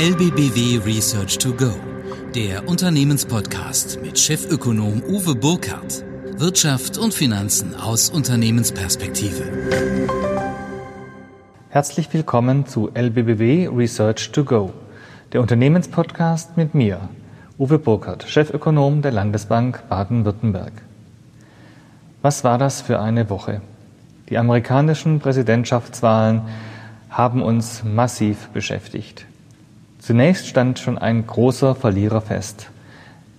LBBW 0.00 0.78
Research 0.86 1.38
to 1.38 1.52
Go, 1.52 1.72
der 2.32 2.68
Unternehmenspodcast 2.68 4.00
mit 4.00 4.16
Chefökonom 4.16 5.02
Uwe 5.02 5.34
Burkhardt. 5.34 6.04
Wirtschaft 6.36 6.98
und 6.98 7.12
Finanzen 7.12 7.74
aus 7.74 8.08
Unternehmensperspektive. 8.08 9.42
Herzlich 11.70 12.14
willkommen 12.14 12.64
zu 12.64 12.90
LBBW 12.94 13.70
Research 13.76 14.30
to 14.30 14.44
Go, 14.44 14.72
der 15.32 15.40
Unternehmenspodcast 15.40 16.56
mit 16.56 16.76
mir, 16.76 17.08
Uwe 17.58 17.80
Burkhardt, 17.80 18.22
Chefökonom 18.22 19.02
der 19.02 19.10
Landesbank 19.10 19.88
Baden-Württemberg. 19.88 20.74
Was 22.22 22.44
war 22.44 22.58
das 22.58 22.82
für 22.82 23.00
eine 23.00 23.30
Woche? 23.30 23.62
Die 24.28 24.38
amerikanischen 24.38 25.18
Präsidentschaftswahlen 25.18 26.42
haben 27.10 27.42
uns 27.42 27.82
massiv 27.82 28.46
beschäftigt. 28.50 29.26
Zunächst 29.98 30.46
stand 30.46 30.78
schon 30.78 30.98
ein 30.98 31.26
großer 31.26 31.74
Verlierer 31.74 32.20
fest. 32.20 32.70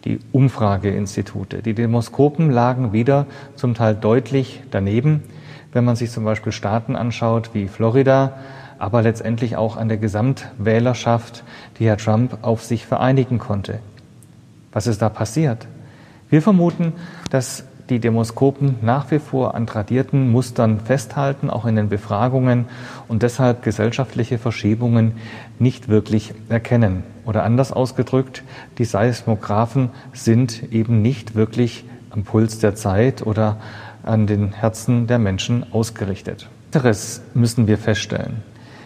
Die 0.06 0.20
Umfrageinstitute. 0.32 1.62
Die 1.62 1.74
Demoskopen 1.74 2.52
lagen 2.52 2.94
wieder 2.94 3.26
zum 3.56 3.74
Teil 3.74 3.96
deutlich 3.96 4.62
daneben, 4.72 5.24
wenn 5.74 5.86
man 5.86 5.96
sich 5.96 6.12
zum 6.12 6.24
Beispiel 6.24 6.52
Staaten 6.52 6.96
anschaut 6.96 7.52
wie 7.54 7.68
Florida, 7.68 8.34
aber 8.78 9.02
letztendlich 9.02 9.58
auch 9.58 9.76
an 9.76 9.90
der 9.90 9.98
Gesamtwählerschaft, 9.98 11.44
die 11.78 11.86
Herr 11.86 11.98
Trump 11.98 12.38
auf 12.42 12.64
sich 12.64 12.86
vereinigen 12.86 13.40
konnte. 13.40 13.80
Was 14.72 14.88
ist 14.88 15.02
da 15.02 15.10
passiert? 15.10 15.68
Wir 16.30 16.42
vermuten, 16.42 16.94
dass 17.30 17.64
die 17.90 18.00
Demoskopen 18.00 18.76
nach 18.82 19.10
wie 19.12 19.20
vor 19.20 19.56
an 19.56 19.68
tradierten 19.68 20.32
Mustern 20.32 20.80
festhalten, 20.80 21.50
auch 21.50 21.66
in 21.66 21.76
den 21.76 21.90
Befragungen 21.90 22.66
und 23.08 23.24
deshalb 23.24 23.64
gesellschaftliche 23.64 24.38
Verschiebungen 24.38 25.14
nicht 25.58 25.88
wirklich 25.90 26.34
erkennen. 26.50 27.04
Oder 27.26 27.44
anders 27.44 27.72
ausgedrückt, 27.72 28.44
die 28.78 28.86
Seismographen 28.86 29.90
sind 30.14 30.72
eben 30.72 31.02
nicht 31.02 31.36
wirklich 31.36 31.86
am 32.10 32.24
Puls 32.24 32.60
der 32.60 32.76
Zeit 32.76 33.26
oder 33.26 33.58
an 34.04 34.28
den 34.28 34.54
Herzen 34.54 35.08
der 35.08 35.20
Menschen 35.20 35.66
ausgerichtet. 35.72 36.50
Weiteres 36.72 37.22
müssen 37.34 37.68
wir 37.68 37.78
feststellen. 37.78 38.44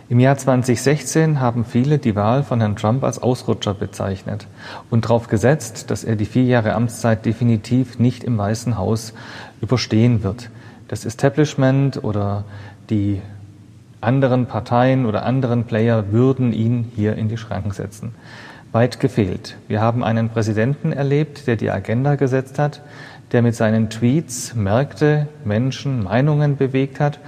Im 0.09 0.19
Jahr 0.19 0.37
2016 0.37 1.39
haben 1.39 1.63
viele 1.63 1.97
die 1.97 2.15
Wahl 2.15 2.43
von 2.43 2.59
Herrn 2.59 2.75
Trump 2.75 3.05
als 3.05 3.23
Ausrutscher 3.23 3.73
bezeichnet 3.73 4.47
und 4.89 5.05
darauf 5.05 5.27
gesetzt, 5.27 5.89
dass 5.91 6.03
er 6.03 6.17
die 6.17 6.25
vier 6.25 6.43
Jahre 6.43 6.73
Amtszeit 6.73 7.25
definitiv 7.25 7.99
nicht 7.99 8.25
im 8.25 8.37
Weißen 8.37 8.77
Haus 8.77 9.13
überstehen 9.61 10.21
wird. 10.21 10.49
Das 10.89 11.05
Establishment 11.05 12.03
oder 12.03 12.43
die 12.89 13.21
anderen 14.01 14.45
Parteien 14.45 15.05
oder 15.05 15.25
anderen 15.25 15.63
Player 15.63 16.11
würden 16.11 16.51
ihn 16.51 16.91
hier 16.95 17.15
in 17.15 17.29
die 17.29 17.37
Schranken 17.37 17.71
setzen. 17.71 18.13
Weit 18.73 18.99
gefehlt. 18.99 19.55
Wir 19.69 19.79
haben 19.79 20.03
einen 20.03 20.29
Präsidenten 20.29 20.91
erlebt, 20.91 21.47
der 21.47 21.55
die 21.55 21.71
Agenda 21.71 22.15
gesetzt 22.15 22.59
hat, 22.59 22.81
der 23.31 23.41
mit 23.41 23.55
seinen 23.55 23.89
Tweets 23.89 24.53
Märkte, 24.53 25.29
Menschen, 25.45 26.03
Meinungen 26.03 26.57
bewegt 26.57 26.99
hat 26.99 27.19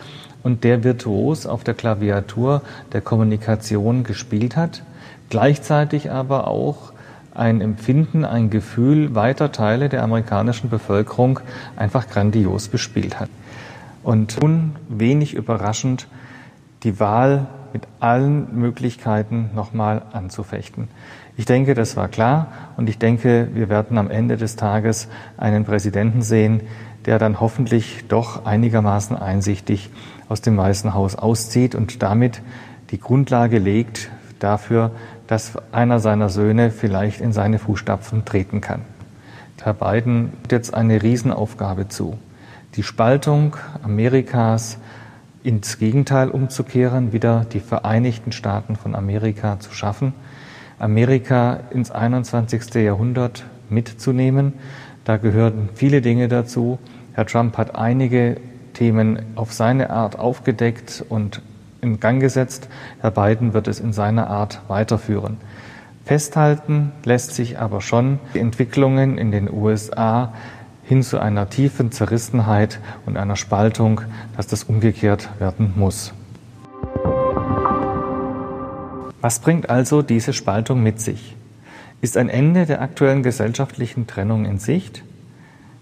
und 0.45 0.63
der 0.63 0.83
virtuos 0.83 1.47
auf 1.47 1.63
der 1.63 1.73
Klaviatur 1.73 2.61
der 2.93 3.01
Kommunikation 3.01 4.03
gespielt 4.03 4.55
hat, 4.55 4.83
gleichzeitig 5.31 6.11
aber 6.11 6.47
auch 6.47 6.93
ein 7.33 7.61
Empfinden, 7.61 8.23
ein 8.23 8.51
Gefühl 8.51 9.15
weiter 9.15 9.51
Teile 9.51 9.89
der 9.89 10.03
amerikanischen 10.03 10.69
Bevölkerung 10.69 11.39
einfach 11.75 12.07
grandios 12.07 12.67
bespielt 12.67 13.19
hat. 13.19 13.29
Und 14.03 14.39
nun 14.39 14.75
wenig 14.87 15.33
überraschend 15.33 16.05
die 16.83 16.99
Wahl 16.99 17.47
mit 17.75 17.89
allen 17.99 18.57
Möglichkeiten 18.57 19.49
nochmal 19.53 20.03
anzufechten. 20.13 20.87
Ich 21.35 21.43
denke, 21.43 21.73
das 21.73 21.97
war 21.97 22.07
klar 22.07 22.47
und 22.77 22.87
ich 22.87 22.99
denke, 22.99 23.49
wir 23.53 23.67
werden 23.67 23.97
am 23.97 24.09
Ende 24.09 24.37
des 24.37 24.55
Tages 24.55 25.09
einen 25.35 25.65
Präsidenten 25.65 26.21
sehen, 26.21 26.61
der 27.05 27.19
dann 27.19 27.41
hoffentlich 27.41 28.05
doch 28.07 28.45
einigermaßen 28.45 29.17
einsichtig 29.17 29.89
aus 30.29 30.39
dem 30.39 30.55
Weißen 30.55 30.93
Haus 30.93 31.17
auszieht 31.17 31.75
und 31.75 32.01
damit 32.01 32.41
die 32.91 32.97
Grundlage 32.97 33.59
legt 33.59 34.09
dafür, 34.39 34.91
dass 35.27 35.57
einer 35.73 35.99
seiner 35.99 36.29
Söhne 36.29 36.71
vielleicht 36.71 37.19
in 37.19 37.33
seine 37.33 37.59
Fußstapfen 37.59 38.23
treten 38.23 38.61
kann. 38.61 38.83
Herr 39.61 39.73
Biden 39.73 40.31
hat 40.43 40.53
jetzt 40.53 40.73
eine 40.73 41.03
Riesenaufgabe 41.03 41.89
zu. 41.89 42.17
Die 42.77 42.83
Spaltung 42.83 43.57
Amerikas 43.83 44.77
ins 45.45 45.77
Gegenteil 45.77 46.29
umzukehren, 46.29 47.13
wieder 47.13 47.45
die 47.53 47.59
Vereinigten 47.59 48.31
Staaten 48.31 48.75
von 48.75 48.95
Amerika 48.95 49.59
zu 49.59 49.71
schaffen, 49.71 50.13
Amerika 50.79 51.59
ins 51.69 51.91
21. 51.91 52.73
Jahrhundert 52.75 53.45
mitzunehmen. 53.69 54.53
Da 55.03 55.17
gehören 55.17 55.69
viele 55.75 56.01
Dinge 56.01 56.27
dazu. 56.27 56.79
Herr 57.13 57.27
Trump 57.27 57.57
hat 57.57 57.75
einige 57.75 58.37
Themen 58.73 59.19
auf 59.35 59.53
seine 59.53 59.91
Art 59.91 60.17
aufgedeckt 60.17 61.05
und 61.07 61.41
in 61.81 61.99
Gang 61.99 62.19
gesetzt. 62.19 62.67
Herr 62.99 63.11
Biden 63.11 63.53
wird 63.53 63.67
es 63.67 63.79
in 63.79 63.93
seiner 63.93 64.27
Art 64.27 64.61
weiterführen. 64.67 65.37
Festhalten 66.05 66.91
lässt 67.03 67.35
sich 67.35 67.59
aber 67.59 67.81
schon 67.81 68.19
die 68.33 68.39
Entwicklungen 68.39 69.17
in 69.17 69.31
den 69.31 69.51
USA 69.51 70.33
hin 70.85 71.03
zu 71.03 71.19
einer 71.19 71.49
tiefen 71.49 71.91
Zerrissenheit 71.91 72.79
und 73.05 73.17
einer 73.17 73.35
Spaltung, 73.35 74.01
dass 74.37 74.47
das 74.47 74.63
umgekehrt 74.63 75.29
werden 75.39 75.73
muss. 75.75 76.13
Was 79.21 79.39
bringt 79.39 79.69
also 79.69 80.03
diese 80.03 80.33
Spaltung 80.33 80.83
mit 80.83 81.01
sich? 81.01 81.35
Ist 82.01 82.17
ein 82.17 82.29
Ende 82.29 82.67
der 82.67 82.81
aktuellen 82.81 83.23
gesellschaftlichen 83.23 84.05
Trennung 84.05 84.45
in 84.45 84.59
Sicht? 84.59 85.03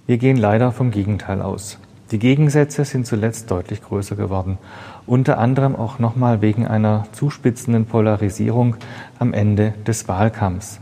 Wir 0.07 0.17
gehen 0.17 0.37
leider 0.37 0.71
vom 0.71 0.91
Gegenteil 0.91 1.41
aus. 1.41 1.77
Die 2.11 2.19
Gegensätze 2.19 2.85
sind 2.85 3.07
zuletzt 3.07 3.49
deutlich 3.51 3.81
größer 3.81 4.15
geworden, 4.15 4.57
unter 5.05 5.39
anderem 5.39 5.75
auch 5.75 5.99
nochmal 5.99 6.41
wegen 6.41 6.67
einer 6.67 7.07
zuspitzenden 7.11 7.85
Polarisierung 7.85 8.77
am 9.19 9.33
Ende 9.33 9.73
des 9.87 10.07
Wahlkampfs. 10.07 10.79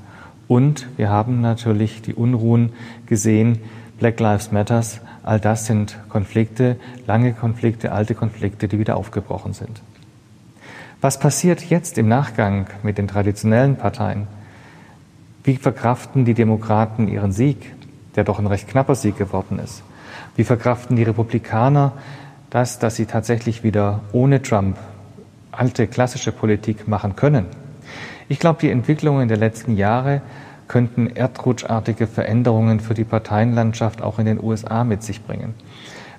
Und 0.48 0.88
wir 0.98 1.10
haben 1.10 1.40
natürlich 1.40 2.02
die 2.02 2.14
Unruhen 2.14 2.74
gesehen, 3.06 3.60
Black 4.01 4.19
Lives 4.19 4.51
Matters, 4.51 5.00
all 5.22 5.39
das 5.39 5.67
sind 5.67 5.95
Konflikte, 6.09 6.78
lange 7.06 7.34
Konflikte, 7.34 7.91
alte 7.91 8.16
Konflikte, 8.16 8.67
die 8.67 8.79
wieder 8.79 8.97
aufgebrochen 8.97 9.53
sind. 9.53 9.79
Was 11.01 11.19
passiert 11.19 11.69
jetzt 11.69 12.00
im 12.00 12.07
Nachgang 12.07 12.66
mit 12.81 12.97
den 12.97 13.07
traditionellen 13.07 13.75
Parteien? 13.75 14.25
Wie 15.44 15.56
verkraften 15.56 16.25
die 16.25 16.34
Demokraten 16.34 17.07
ihren 17.07 17.31
Sieg, 17.31 17.75
der 18.16 18.23
doch 18.23 18.39
ein 18.39 18.47
recht 18.47 18.67
knapper 18.67 18.95
Sieg 18.95 19.19
geworden 19.19 19.59
ist? 19.59 19.84
Wie 20.35 20.45
verkraften 20.45 20.95
die 20.95 21.03
Republikaner 21.03 21.91
das, 22.50 22.79
dass 22.79 22.95
sie 22.95 23.06
tatsächlich 23.06 23.63
wieder 23.63 24.00
ohne 24.13 24.41
Trump 24.41 24.79
alte 25.51 25.85
klassische 25.85 26.31
Politik 26.31 26.88
machen 26.88 27.16
können? 27.16 27.45
Ich 28.29 28.39
glaube, 28.39 28.62
die 28.62 28.72
Entwicklungen 28.72 29.28
der 29.28 29.38
letzten 29.38 29.78
Jahre 29.78 30.23
könnten 30.72 31.14
erdrutschartige 31.14 32.08
Veränderungen 32.08 32.80
für 32.80 32.94
die 32.94 33.04
Parteienlandschaft 33.04 34.02
auch 34.02 34.20
in 34.20 34.26
den 34.26 34.42
USA 34.42 34.86
mit 34.86 35.04
sich 35.04 35.22
bringen. 35.22 35.54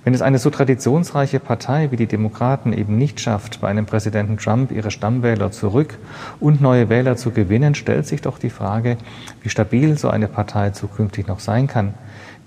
Wenn 0.05 0.13
es 0.13 0.21
eine 0.21 0.39
so 0.39 0.51
traditionsreiche 0.51 1.41
Partei 1.41 1.91
wie 1.91 1.97
die 1.97 2.07
Demokraten 2.07 2.75
eben 2.75 2.99
nicht 2.99 3.19
schafft, 3.19 3.63
bei 3.63 3.69
einem 3.69 3.87
Präsidenten 3.87 4.37
Trump 4.37 4.71
ihre 4.71 4.91
Stammwähler 4.91 5.53
zurück 5.53 5.97
und 6.39 6.61
neue 6.61 6.91
Wähler 6.91 7.17
zu 7.17 7.31
gewinnen, 7.31 7.75
stellt 7.75 8.07
sich 8.07 8.21
doch 8.21 8.39
die 8.39 8.51
Frage, 8.51 8.99
wie 9.41 9.49
stabil 9.49 9.97
so 9.97 10.11
eine 10.11 10.29
Partei 10.29 10.69
zukünftig 10.71 11.29
noch 11.29 11.41
sein 11.41 11.67
kann. 11.67 11.95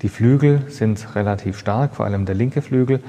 Die 0.04 0.10
Flügel 0.10 0.62
sind 0.68 1.16
relativ 1.16 1.58
stark, 1.58 1.96
vor 1.96 2.06
allem 2.06 2.28
der 2.28 2.36
linke 2.36 2.62
Flügel. 2.62 3.00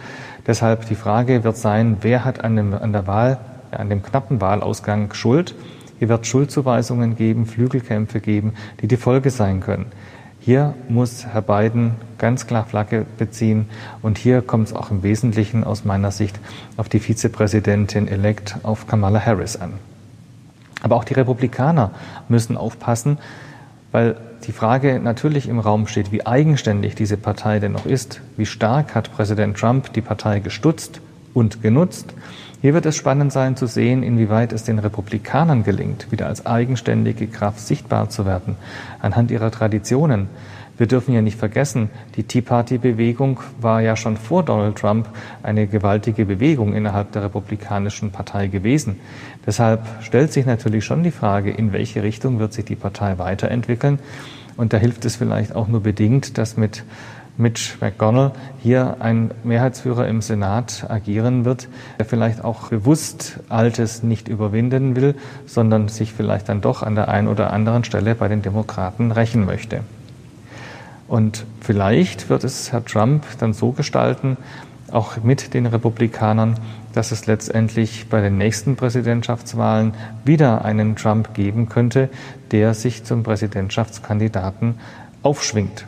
Deshalb 0.46 0.86
die 0.86 0.94
Frage 0.94 1.44
wird 1.44 1.58
sein, 1.58 1.98
wer 2.00 2.24
hat 2.24 2.42
an, 2.42 2.56
dem, 2.56 2.72
an 2.72 2.94
der 2.94 3.06
Wahl, 3.06 3.36
an 3.72 3.90
dem 3.90 4.02
knappen 4.02 4.40
Wahlausgang 4.40 5.12
Schuld? 5.12 5.54
Hier 5.98 6.08
wird 6.08 6.26
Schuldzuweisungen 6.26 7.16
geben, 7.16 7.46
Flügelkämpfe 7.46 8.20
geben, 8.20 8.52
die 8.80 8.88
die 8.88 8.96
Folge 8.96 9.30
sein 9.30 9.60
können. 9.60 9.86
Hier 10.40 10.74
muss 10.88 11.26
Herr 11.26 11.42
Biden 11.42 11.96
ganz 12.18 12.46
klar 12.46 12.66
Flagge 12.66 13.04
beziehen 13.18 13.68
und 14.02 14.16
hier 14.16 14.42
kommt 14.42 14.68
es 14.68 14.74
auch 14.74 14.90
im 14.90 15.02
Wesentlichen 15.02 15.64
aus 15.64 15.84
meiner 15.84 16.12
Sicht 16.12 16.38
auf 16.76 16.88
die 16.88 17.00
Vizepräsidentin 17.00 18.06
elect 18.06 18.56
auf 18.62 18.86
Kamala 18.86 19.20
Harris 19.20 19.56
an. 19.56 19.72
Aber 20.82 20.96
auch 20.96 21.04
die 21.04 21.14
Republikaner 21.14 21.90
müssen 22.28 22.56
aufpassen, 22.56 23.18
weil 23.90 24.16
die 24.46 24.52
Frage 24.52 25.00
natürlich 25.00 25.48
im 25.48 25.58
Raum 25.58 25.88
steht, 25.88 26.12
wie 26.12 26.24
eigenständig 26.26 26.94
diese 26.94 27.16
Partei 27.16 27.58
denn 27.58 27.72
noch 27.72 27.86
ist. 27.86 28.20
Wie 28.36 28.46
stark 28.46 28.94
hat 28.94 29.12
Präsident 29.12 29.56
Trump 29.56 29.92
die 29.94 30.02
Partei 30.02 30.38
gestutzt 30.38 31.00
und 31.36 31.62
genutzt? 31.62 32.14
Hier 32.62 32.72
wird 32.72 32.86
es 32.86 32.96
spannend 32.96 33.30
sein 33.30 33.56
zu 33.56 33.66
sehen, 33.66 34.02
inwieweit 34.02 34.52
es 34.52 34.64
den 34.64 34.78
Republikanern 34.78 35.62
gelingt, 35.62 36.10
wieder 36.10 36.26
als 36.26 36.46
eigenständige 36.46 37.26
Kraft 37.26 37.60
sichtbar 37.60 38.08
zu 38.08 38.24
werden, 38.24 38.56
anhand 39.00 39.30
ihrer 39.30 39.50
Traditionen. 39.50 40.28
Wir 40.78 40.86
dürfen 40.86 41.14
ja 41.14 41.22
nicht 41.22 41.38
vergessen, 41.38 41.90
die 42.16 42.24
Tea 42.24 42.40
Party-Bewegung 42.40 43.40
war 43.60 43.80
ja 43.80 43.96
schon 43.96 44.16
vor 44.16 44.42
Donald 44.42 44.76
Trump 44.76 45.08
eine 45.42 45.66
gewaltige 45.66 46.24
Bewegung 46.24 46.74
innerhalb 46.74 47.12
der 47.12 47.24
Republikanischen 47.24 48.10
Partei 48.10 48.48
gewesen. 48.48 48.98
Deshalb 49.46 49.86
stellt 50.00 50.32
sich 50.32 50.44
natürlich 50.44 50.84
schon 50.84 51.02
die 51.02 51.10
Frage, 51.10 51.50
in 51.50 51.72
welche 51.72 52.02
Richtung 52.02 52.38
wird 52.38 52.52
sich 52.52 52.64
die 52.64 52.76
Partei 52.76 53.18
weiterentwickeln. 53.18 53.98
Und 54.56 54.72
da 54.72 54.78
hilft 54.78 55.04
es 55.04 55.16
vielleicht 55.16 55.54
auch 55.54 55.68
nur 55.68 55.82
bedingt, 55.82 56.38
dass 56.38 56.56
mit 56.56 56.82
Mitch 57.38 57.74
McConnell 57.80 58.32
hier 58.62 58.96
ein 59.00 59.30
Mehrheitsführer 59.44 60.08
im 60.08 60.22
Senat 60.22 60.86
agieren 60.88 61.44
wird, 61.44 61.68
der 61.98 62.06
vielleicht 62.06 62.42
auch 62.42 62.68
bewusst 62.68 63.40
Altes 63.48 64.02
nicht 64.02 64.28
überwinden 64.28 64.96
will, 64.96 65.14
sondern 65.46 65.88
sich 65.88 66.12
vielleicht 66.12 66.48
dann 66.48 66.60
doch 66.60 66.82
an 66.82 66.94
der 66.94 67.08
einen 67.08 67.28
oder 67.28 67.52
anderen 67.52 67.84
Stelle 67.84 68.14
bei 68.14 68.28
den 68.28 68.42
Demokraten 68.42 69.12
rächen 69.12 69.44
möchte. 69.44 69.80
Und 71.08 71.44
vielleicht 71.60 72.30
wird 72.30 72.42
es 72.44 72.72
Herr 72.72 72.84
Trump 72.84 73.24
dann 73.38 73.52
so 73.52 73.72
gestalten, 73.72 74.36
auch 74.90 75.18
mit 75.22 75.54
den 75.54 75.66
Republikanern, 75.66 76.58
dass 76.94 77.12
es 77.12 77.26
letztendlich 77.26 78.08
bei 78.08 78.20
den 78.20 78.38
nächsten 78.38 78.76
Präsidentschaftswahlen 78.76 79.94
wieder 80.24 80.64
einen 80.64 80.96
Trump 80.96 81.34
geben 81.34 81.68
könnte, 81.68 82.08
der 82.50 82.74
sich 82.74 83.04
zum 83.04 83.22
Präsidentschaftskandidaten 83.22 84.76
aufschwingt 85.22 85.86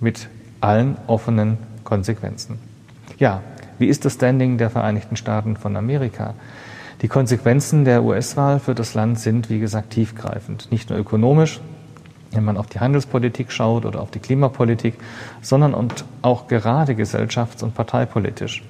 mit 0.00 0.28
allen 0.64 0.96
offenen 1.06 1.58
Konsequenzen. 1.84 2.58
Ja, 3.18 3.42
wie 3.78 3.86
ist 3.86 4.04
das 4.04 4.14
Standing 4.14 4.56
der 4.56 4.70
Vereinigten 4.70 5.16
Staaten 5.16 5.56
von 5.56 5.76
Amerika? 5.76 6.34
Die 7.02 7.08
Konsequenzen 7.08 7.84
der 7.84 8.02
US-Wahl 8.02 8.60
für 8.60 8.74
das 8.74 8.94
Land 8.94 9.18
sind, 9.18 9.50
wie 9.50 9.58
gesagt, 9.58 9.90
tiefgreifend. 9.90 10.72
Nicht 10.72 10.88
nur 10.88 10.98
ökonomisch, 10.98 11.60
wenn 12.32 12.44
man 12.44 12.56
auf 12.56 12.66
die 12.66 12.80
Handelspolitik 12.80 13.52
schaut 13.52 13.84
oder 13.84 14.00
auf 14.00 14.10
die 14.10 14.20
Klimapolitik, 14.20 14.94
sondern 15.42 15.74
und 15.74 16.04
auch 16.22 16.48
gerade 16.48 16.94
gesellschafts- 16.94 17.62
und 17.62 17.74
parteipolitisch. 17.74 18.64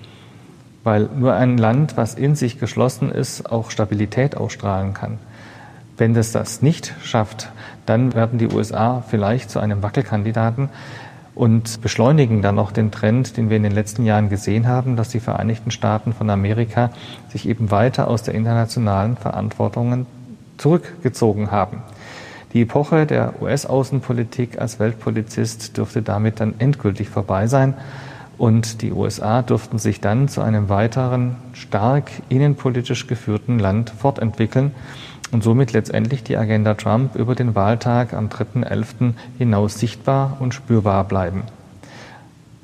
Weil 0.83 1.09
nur 1.17 1.35
ein 1.35 1.57
Land, 1.59 1.97
was 1.97 2.15
in 2.15 2.35
sich 2.35 2.59
geschlossen 2.59 3.13
ist, 3.13 3.51
auch 3.51 3.71
Stabilität 3.71 4.37
ausstrahlen 4.37 4.95
kann. 4.95 5.19
Wenn 5.97 6.17
es 6.17 6.33
das 6.33 6.61
nicht 6.61 6.93
schafft, 7.03 7.51
dann 7.87 8.15
werden 8.15 8.39
die 8.39 8.49
USA 8.49 9.05
vielleicht 9.09 9.49
zu 9.49 9.61
einem 9.61 9.83
Wackelkandidaten, 9.83 10.71
und 11.35 11.81
beschleunigen 11.81 12.43
dann 12.43 12.55
noch 12.55 12.71
den 12.71 12.91
Trend, 12.91 13.37
den 13.37 13.51
wir 13.51 13.57
in 13.57 13.63
den 13.63 13.73
letzten 13.73 14.05
Jahren 14.05 14.29
gesehen 14.29 14.69
haben, 14.69 14.97
dass 14.97 15.09
die 15.09 15.21
Vereinigten 15.21 15.71
Staaten 15.71 16.13
von 16.13 16.31
Amerika 16.31 16.91
sich 17.29 17.49
eben 17.49 17.71
weiter 17.71 18.09
aus 18.09 18.23
der 18.23 18.35
internationalen 18.35 19.17
Verantwortung 19.17 20.07
zurückgezogen 20.59 21.51
haben. 21.51 21.83
Die 22.53 22.63
Epoche 22.63 23.05
der 23.05 23.43
US-Außenpolitik 23.43 24.61
als 24.61 24.79
Weltpolizist 24.79 25.77
dürfte 25.77 26.03
damit 26.03 26.39
dann 26.39 26.55
endgültig 26.59 27.09
vorbei 27.09 27.49
sein 27.49 27.75
und 28.39 28.83
die 28.83 28.93
USA 28.93 29.43
dürften 29.43 29.79
sich 29.79 30.01
dann 30.01 30.29
zu 30.29 30.41
einem 30.41 30.69
weiteren 30.69 31.37
stark 31.53 32.11
innenpolitisch 32.29 33.09
geführten 33.09 33.59
Land 33.59 33.91
fortentwickeln 33.91 34.73
und 35.31 35.43
somit 35.43 35.73
letztendlich 35.73 36.23
die 36.23 36.37
Agenda 36.37 36.75
Trump 36.75 37.17
über 37.17 37.35
den 37.35 37.55
Wahltag 37.55 38.13
am 38.13 38.29
3.11. 38.29 39.15
hinaus 39.39 39.79
sichtbar 39.79 40.37
und 40.41 40.55
spürbar 40.55 41.05
bleiben. 41.05 41.43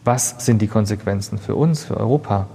Was 0.05 0.45
sind 0.45 0.63
die 0.63 0.69
Konsequenzen 0.69 1.39
für 1.39 1.55
uns, 1.55 1.85
für 1.85 1.97
Europa? 1.97 2.47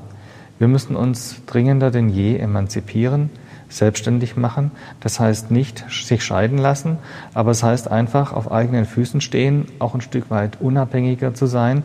Wir 0.58 0.68
müssen 0.68 0.96
uns 0.96 1.42
dringender 1.46 1.92
denn 1.92 2.10
je 2.10 2.38
emanzipieren, 2.38 3.30
selbstständig 3.70 4.38
machen. 4.38 4.72
Das 5.00 5.20
heißt 5.20 5.52
nicht 5.52 5.86
sich 5.90 6.24
scheiden 6.24 6.58
lassen, 6.58 6.98
aber 7.34 7.52
es 7.52 7.62
heißt 7.62 7.92
einfach 7.92 8.32
auf 8.34 8.52
eigenen 8.52 8.86
Füßen 8.86 9.22
stehen, 9.22 9.66
auch 9.80 9.96
ein 9.96 10.02
Stück 10.02 10.30
weit 10.30 10.62
unabhängiger 10.62 11.34
zu 11.34 11.46
sein. 11.46 11.84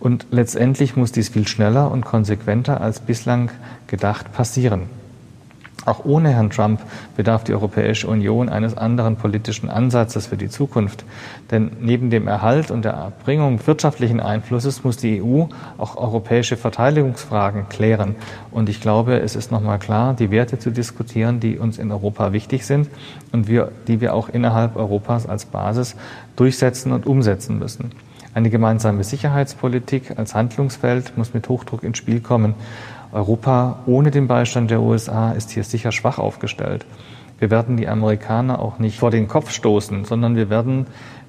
Und 0.00 0.26
letztendlich 0.30 0.96
muss 0.96 1.12
dies 1.12 1.30
viel 1.30 1.48
schneller 1.48 1.90
und 1.90 2.04
konsequenter 2.04 2.80
als 2.80 3.00
bislang 3.00 3.50
gedacht 3.86 4.32
passieren. 4.32 4.82
Auch 5.86 6.04
ohne 6.04 6.30
Herrn 6.30 6.50
Trump 6.50 6.80
bedarf 7.16 7.44
die 7.44 7.54
Europäische 7.54 8.08
Union 8.08 8.48
eines 8.48 8.76
anderen 8.76 9.14
politischen 9.14 9.70
Ansatzes 9.70 10.26
für 10.26 10.36
die 10.36 10.48
Zukunft. 10.48 11.04
Denn 11.52 11.70
neben 11.80 12.10
dem 12.10 12.26
Erhalt 12.26 12.72
und 12.72 12.84
der 12.84 12.94
Erbringung 12.94 13.64
wirtschaftlichen 13.66 14.18
Einflusses 14.18 14.82
muss 14.82 14.96
die 14.96 15.22
EU 15.22 15.44
auch 15.78 15.96
europäische 15.96 16.56
Verteidigungsfragen 16.56 17.68
klären. 17.68 18.16
Und 18.50 18.68
ich 18.68 18.80
glaube, 18.80 19.20
es 19.20 19.36
ist 19.36 19.52
nochmal 19.52 19.78
klar, 19.78 20.14
die 20.14 20.32
Werte 20.32 20.58
zu 20.58 20.70
diskutieren, 20.70 21.38
die 21.38 21.56
uns 21.56 21.78
in 21.78 21.92
Europa 21.92 22.32
wichtig 22.32 22.66
sind 22.66 22.88
und 23.30 23.46
wir, 23.46 23.70
die 23.86 24.00
wir 24.00 24.12
auch 24.12 24.28
innerhalb 24.28 24.74
Europas 24.74 25.26
als 25.26 25.44
Basis 25.44 25.94
durchsetzen 26.34 26.90
und 26.90 27.06
umsetzen 27.06 27.60
müssen. 27.60 27.92
Eine 28.36 28.50
gemeinsame 28.50 29.02
Sicherheitspolitik 29.02 30.18
als 30.18 30.34
Handlungsfeld 30.34 31.16
muss 31.16 31.32
mit 31.32 31.48
Hochdruck 31.48 31.82
ins 31.82 31.96
Spiel 31.96 32.20
kommen. 32.20 32.54
Europa 33.10 33.78
ohne 33.86 34.10
den 34.10 34.26
Beistand 34.26 34.70
der 34.70 34.82
USA 34.82 35.32
ist 35.32 35.52
hier 35.52 35.64
sicher 35.64 35.90
schwach 35.90 36.18
aufgestellt. 36.18 36.84
Wir 37.38 37.50
werden 37.50 37.78
die 37.78 37.88
Amerikaner 37.88 38.58
auch 38.58 38.78
nicht 38.78 38.98
vor 38.98 39.10
den 39.10 39.26
Kopf 39.26 39.52
stoßen, 39.52 40.04
sondern 40.04 40.36
wir 40.36 40.50
werden 40.50 40.86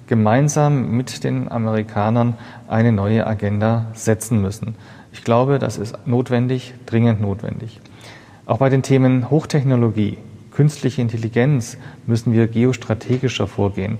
gemeinsam 0.07 0.97
mit 0.97 1.23
den 1.23 1.49
Amerikanern 1.49 2.33
eine 2.67 2.91
neue 2.91 3.25
Agenda 3.25 3.85
setzen 3.93 4.41
müssen. 4.41 4.75
Ich 5.13 5.23
glaube, 5.23 5.59
das 5.59 5.77
ist 5.77 5.97
notwendig, 6.05 6.73
dringend 6.87 7.21
notwendig. 7.21 7.79
Auch 8.45 8.57
bei 8.57 8.67
den 8.67 8.83
Themen 8.83 9.29
Hochtechnologie, 9.29 10.17
künstliche 10.51 11.01
Intelligenz 11.01 11.77
müssen 12.05 12.33
wir 12.33 12.49
geostrategischer 12.49 13.47
vorgehen. 13.47 13.97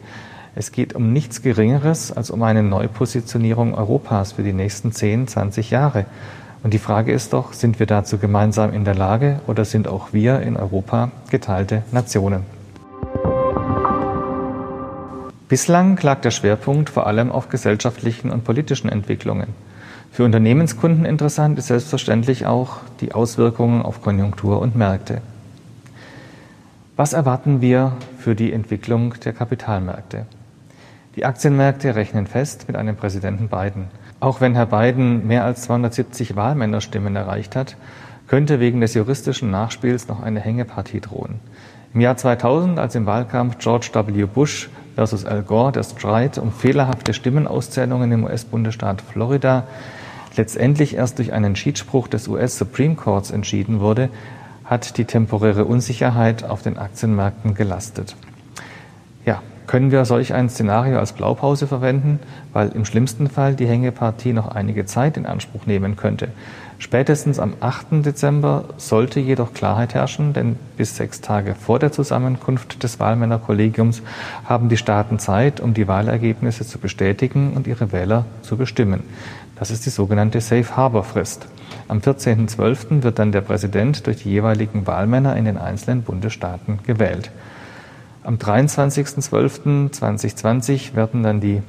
Es 0.59 0.71
geht 0.71 0.95
um 0.95 1.13
nichts 1.13 1.43
Geringeres 1.43 2.11
als 2.11 2.31
um 2.31 2.41
eine 2.41 2.63
Neupositionierung 2.63 3.75
Europas 3.75 4.31
für 4.31 4.41
die 4.41 4.53
nächsten 4.53 4.91
10, 4.91 5.27
20 5.27 5.69
Jahre. 5.69 6.07
Und 6.63 6.73
die 6.73 6.79
Frage 6.79 7.13
ist 7.13 7.33
doch, 7.33 7.53
sind 7.53 7.77
wir 7.77 7.85
dazu 7.85 8.17
gemeinsam 8.17 8.73
in 8.73 8.83
der 8.83 8.95
Lage 8.95 9.39
oder 9.45 9.65
sind 9.65 9.87
auch 9.87 10.13
wir 10.13 10.39
in 10.39 10.57
Europa 10.57 11.11
geteilte 11.29 11.83
Nationen? 11.91 12.41
Bislang 15.47 15.99
lag 16.01 16.21
der 16.21 16.31
Schwerpunkt 16.31 16.89
vor 16.89 17.05
allem 17.05 17.31
auf 17.31 17.49
gesellschaftlichen 17.49 18.31
und 18.31 18.43
politischen 18.43 18.89
Entwicklungen. 18.89 19.49
Für 20.11 20.23
Unternehmenskunden 20.23 21.05
interessant 21.05 21.59
ist 21.59 21.67
selbstverständlich 21.67 22.47
auch 22.47 22.77
die 22.99 23.13
Auswirkungen 23.13 23.83
auf 23.83 24.01
Konjunktur 24.01 24.59
und 24.59 24.75
Märkte. 24.75 25.21
Was 26.95 27.13
erwarten 27.13 27.61
wir 27.61 27.95
für 28.17 28.33
die 28.33 28.51
Entwicklung 28.51 29.13
der 29.23 29.33
Kapitalmärkte? 29.33 30.25
Die 31.17 31.25
Aktienmärkte 31.25 31.95
rechnen 31.95 32.27
fest 32.27 32.65
mit 32.67 32.77
einem 32.77 32.95
Präsidenten 32.95 33.47
Biden. 33.47 33.87
Auch 34.19 34.39
wenn 34.39 34.53
Herr 34.53 34.67
Biden 34.67 35.25
mehr 35.25 35.45
als 35.45 35.63
270 35.63 36.35
Wahlmännerstimmen 36.35 37.15
erreicht 37.15 37.55
hat, 37.55 37.75
könnte 38.27 38.59
wegen 38.59 38.81
des 38.81 38.93
juristischen 38.93 39.49
Nachspiels 39.49 40.07
noch 40.07 40.21
eine 40.21 40.39
Hängepartie 40.39 40.99
drohen. 40.99 41.39
Im 41.95 42.01
Jahr 42.01 42.17
2000, 42.17 42.77
als 42.77 42.93
im 42.93 43.07
Wahlkampf 43.07 43.57
George 43.57 43.89
W. 43.93 44.25
Bush 44.25 44.69
versus 44.93 45.25
Al 45.25 45.41
Gore 45.41 45.71
der 45.71 45.81
Streit 45.81 46.37
um 46.37 46.51
fehlerhafte 46.51 47.15
Stimmenauszählungen 47.15 48.11
im 48.11 48.25
US-Bundesstaat 48.25 49.01
Florida 49.01 49.63
letztendlich 50.35 50.97
erst 50.97 51.17
durch 51.17 51.33
einen 51.33 51.55
Schiedsspruch 51.55 52.07
des 52.07 52.27
US 52.27 52.59
Supreme 52.59 52.93
Courts 52.93 53.31
entschieden 53.31 53.79
wurde, 53.79 54.09
hat 54.65 54.99
die 54.99 55.05
temporäre 55.05 55.65
Unsicherheit 55.65 56.43
auf 56.43 56.61
den 56.61 56.77
Aktienmärkten 56.77 57.55
gelastet. 57.55 58.15
Können 59.67 59.91
wir 59.91 60.05
solch 60.05 60.33
ein 60.33 60.49
Szenario 60.49 60.97
als 60.97 61.11
Blaupause 61.11 61.67
verwenden, 61.67 62.19
weil 62.53 62.69
im 62.69 62.85
schlimmsten 62.85 63.29
Fall 63.29 63.53
die 63.53 63.67
Hängepartie 63.67 64.31
noch 64.31 64.47
einige 64.47 64.85
Zeit 64.85 65.17
in 65.17 65.25
Anspruch 65.25 65.65
nehmen 65.65 65.97
könnte. 65.97 66.29
Spätestens 66.79 67.37
am 67.37 67.53
8. 67.59 68.05
Dezember 68.05 68.63
sollte 68.77 69.19
jedoch 69.19 69.53
Klarheit 69.53 69.93
herrschen, 69.93 70.31
denn 70.31 70.55
bis 70.77 70.95
sechs 70.95 71.19
Tage 71.19 71.53
vor 71.53 71.79
der 71.79 71.91
Zusammenkunft 71.91 72.81
des 72.81 72.99
Wahlmännerkollegiums 73.01 74.03
haben 74.45 74.69
die 74.69 74.77
Staaten 74.77 75.19
Zeit, 75.19 75.59
um 75.59 75.73
die 75.73 75.87
Wahlergebnisse 75.87 76.65
zu 76.65 76.79
bestätigen 76.79 77.51
und 77.53 77.67
ihre 77.67 77.91
Wähler 77.91 78.25
zu 78.43 78.55
bestimmen. 78.55 79.03
Das 79.57 79.69
ist 79.69 79.85
die 79.85 79.89
sogenannte 79.89 80.39
Safe 80.39 80.77
Harbor 80.77 81.03
Frist. 81.03 81.47
Am 81.89 81.97
14.12. 81.97 83.03
wird 83.03 83.19
dann 83.19 83.33
der 83.33 83.41
Präsident 83.41 84.07
durch 84.07 84.23
die 84.23 84.29
jeweiligen 84.29 84.87
Wahlmänner 84.87 85.35
in 85.35 85.43
den 85.43 85.57
einzelnen 85.57 86.03
Bundesstaaten 86.03 86.79
gewählt. 86.85 87.31
Am 88.27 88.35
23.12.2020 88.35 90.93
werden 90.95 91.23
dann 91.23 91.39
die 91.39 91.63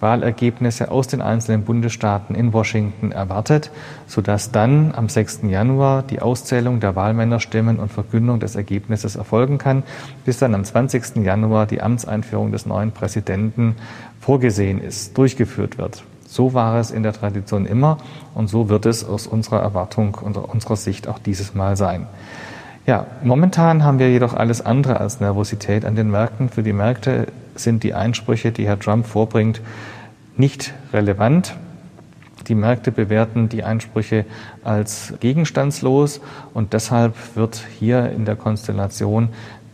Wahlergebnisse 0.00 0.90
aus 0.90 1.06
den 1.06 1.22
einzelnen 1.22 1.62
Bundesstaaten 1.62 2.34
in 2.34 2.52
Washington 2.52 3.12
erwartet, 3.12 3.70
sodass 4.08 4.50
dann 4.50 4.92
am 4.92 5.08
6. 5.08 5.42
Januar 5.44 6.02
die 6.02 6.20
Auszählung 6.20 6.80
der 6.80 6.96
Wahlmännerstimmen 6.96 7.78
und 7.78 7.92
Verkündung 7.92 8.40
des 8.40 8.56
Ergebnisses 8.56 9.14
erfolgen 9.14 9.58
kann, 9.58 9.84
bis 10.24 10.38
dann 10.38 10.56
am 10.56 10.64
20. 10.64 11.24
Januar 11.24 11.66
die 11.66 11.80
Amtseinführung 11.80 12.50
des 12.50 12.66
neuen 12.66 12.90
Präsidenten 12.90 13.76
vorgesehen 14.18 14.82
ist, 14.82 15.16
durchgeführt 15.16 15.78
wird. 15.78 16.02
So 16.26 16.54
war 16.54 16.80
es 16.80 16.90
in 16.90 17.04
der 17.04 17.12
Tradition 17.12 17.66
immer 17.66 17.98
und 18.34 18.48
so 18.48 18.68
wird 18.68 18.84
es 18.84 19.04
aus 19.04 19.28
unserer 19.28 19.60
Erwartung 19.60 20.16
und 20.16 20.36
unserer 20.36 20.74
Sicht 20.74 21.06
auch 21.06 21.20
dieses 21.20 21.54
Mal 21.54 21.76
sein. 21.76 22.08
Ja, 22.86 23.06
momentan 23.22 23.84
haben 23.84 23.98
wir 23.98 24.10
jedoch 24.10 24.34
alles 24.34 24.64
andere 24.64 25.00
als 25.00 25.20
Nervosität 25.20 25.84
an 25.84 25.96
den 25.96 26.10
Märkten. 26.10 26.48
Für 26.48 26.62
die 26.62 26.72
Märkte 26.72 27.26
sind 27.54 27.82
die 27.82 27.94
Einsprüche, 27.94 28.52
die 28.52 28.66
Herr 28.66 28.78
Trump 28.78 29.06
vorbringt, 29.06 29.60
nicht 30.36 30.72
relevant. 30.92 31.54
Die 32.48 32.54
Märkte 32.54 32.90
bewerten 32.90 33.48
die 33.48 33.62
Einsprüche 33.62 34.24
als 34.64 35.12
gegenstandslos 35.20 36.20
und 36.54 36.72
deshalb 36.72 37.14
wird 37.34 37.62
hier 37.78 38.10
in 38.10 38.24
der 38.24 38.36
Konstellation 38.36 39.28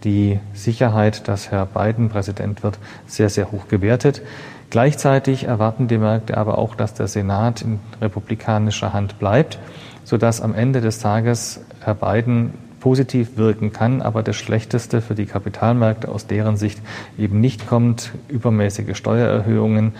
die 0.04 0.40
Sicherheit, 0.52 1.28
dass 1.28 1.50
Herr 1.50 1.64
Biden 1.64 2.08
Präsident 2.08 2.62
wird, 2.62 2.78
sehr, 3.06 3.30
sehr 3.30 3.50
hoch 3.52 3.68
gewertet. 3.68 4.20
Gleichzeitig 4.68 5.44
erwarten 5.44 5.88
die 5.88 5.98
Märkte 5.98 6.36
aber 6.36 6.58
auch, 6.58 6.74
dass 6.74 6.92
der 6.92 7.06
Senat 7.06 7.62
in 7.62 7.78
republikanischer 8.00 8.92
Hand 8.92 9.18
bleibt, 9.18 9.58
sodass 10.04 10.40
am 10.40 10.54
Ende 10.54 10.80
des 10.80 10.98
Tages 10.98 11.60
Herr 11.80 11.94
Biden 11.94 12.54
positiv 12.86 13.36
wirken 13.36 13.72
kann, 13.72 14.00
aber 14.00 14.22
das 14.22 14.36
Schlechteste 14.36 15.00
für 15.00 15.16
die 15.16 15.26
Kapitalmärkte 15.26 16.08
aus 16.08 16.28
deren 16.28 16.56
Sicht 16.56 16.80
eben 17.18 17.40
nicht 17.40 17.66
kommt, 17.66 18.12
übermäßige 18.28 18.96
Steuererhöhungen 18.96 19.94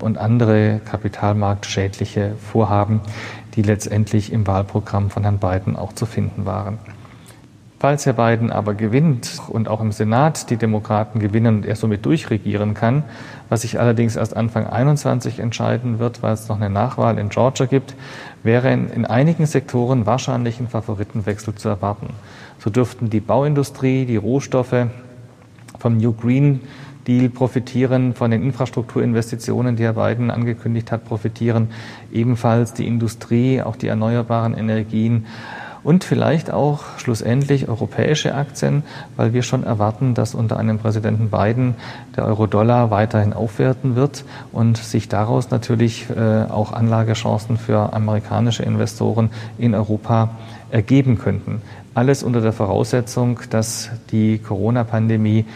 und 0.00 0.18
andere 0.18 0.80
kapitalmarktschädliche 0.84 2.36
Vorhaben, 2.52 3.00
die 3.56 3.62
letztendlich 3.62 4.32
im 4.32 4.46
Wahlprogramm 4.46 5.10
von 5.10 5.24
Herrn 5.24 5.38
Biden 5.38 5.74
auch 5.74 5.92
zu 5.94 6.06
finden 6.06 6.46
waren. 6.46 6.78
Falls 7.80 8.06
Herr 8.06 8.14
Biden 8.14 8.50
aber 8.50 8.74
gewinnt 8.74 9.40
und 9.48 9.68
auch 9.68 9.80
im 9.80 9.92
Senat 9.92 10.50
die 10.50 10.56
Demokraten 10.56 11.20
gewinnen 11.20 11.58
und 11.58 11.66
er 11.66 11.76
somit 11.76 12.04
durchregieren 12.04 12.74
kann, 12.74 13.04
was 13.48 13.62
sich 13.62 13.78
allerdings 13.78 14.16
erst 14.16 14.36
Anfang 14.36 14.66
21 14.66 15.38
entscheiden 15.38 16.00
wird, 16.00 16.20
weil 16.20 16.32
es 16.32 16.48
noch 16.48 16.56
eine 16.56 16.70
Nachwahl 16.70 17.18
in 17.18 17.28
Georgia 17.28 17.66
gibt, 17.66 17.94
wäre 18.42 18.72
in, 18.72 18.90
in 18.90 19.06
einigen 19.06 19.46
Sektoren 19.46 20.06
wahrscheinlich 20.06 20.58
ein 20.58 20.66
Favoritenwechsel 20.66 21.54
zu 21.54 21.68
erwarten. 21.68 22.08
So 22.58 22.68
dürften 22.68 23.10
die 23.10 23.20
Bauindustrie, 23.20 24.06
die 24.06 24.16
Rohstoffe 24.16 24.88
vom 25.78 25.98
New 25.98 26.12
Green 26.12 26.60
Deal 27.06 27.28
profitieren, 27.28 28.12
von 28.12 28.32
den 28.32 28.42
Infrastrukturinvestitionen, 28.42 29.76
die 29.76 29.84
Herr 29.84 29.92
Biden 29.92 30.32
angekündigt 30.32 30.90
hat, 30.90 31.04
profitieren, 31.04 31.68
ebenfalls 32.12 32.74
die 32.74 32.88
Industrie, 32.88 33.62
auch 33.62 33.76
die 33.76 33.86
erneuerbaren 33.86 34.54
Energien 34.54 35.26
und 35.88 36.04
vielleicht 36.04 36.50
auch 36.50 36.80
schlussendlich 36.98 37.66
europäische 37.66 38.34
Aktien, 38.34 38.82
weil 39.16 39.32
wir 39.32 39.42
schon 39.42 39.64
erwarten, 39.64 40.12
dass 40.12 40.34
unter 40.34 40.58
einem 40.58 40.78
Präsidenten 40.78 41.30
Biden 41.30 41.76
der 42.14 42.26
Euro-Dollar 42.26 42.90
weiterhin 42.90 43.32
aufwerten 43.32 43.96
wird 43.96 44.26
und 44.52 44.76
sich 44.76 45.08
daraus 45.08 45.50
natürlich 45.50 46.04
äh, 46.10 46.42
auch 46.42 46.72
Anlagechancen 46.72 47.56
für 47.56 47.94
amerikanische 47.94 48.64
Investoren 48.64 49.30
in 49.56 49.74
Europa 49.74 50.32
ergeben 50.70 51.16
könnten. 51.16 51.62
Alles 51.94 52.22
unter 52.22 52.42
der 52.42 52.52
Voraussetzung, 52.52 53.40
dass 53.48 53.88
die 54.10 54.40
Corona-Pandemie 54.40 55.46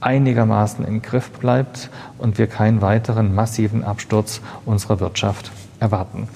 einigermaßen 0.00 0.84
im 0.84 1.02
Griff 1.02 1.30
bleibt 1.30 1.88
und 2.18 2.36
wir 2.36 2.48
keinen 2.48 2.82
weiteren 2.82 3.32
massiven 3.32 3.84
Absturz 3.84 4.40
unserer 4.66 4.98
Wirtschaft 4.98 5.52
erwarten. 5.78 6.26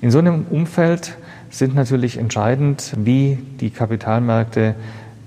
In 0.00 0.10
so 0.10 0.18
einem 0.18 0.46
Umfeld 0.50 1.16
sind 1.52 1.74
natürlich 1.74 2.16
entscheidend, 2.16 2.94
wie 2.96 3.38
die 3.60 3.70
Kapitalmärkte 3.70 4.74